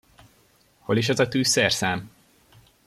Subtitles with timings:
[0.79, 2.11] Hol is az a tűzszerszám?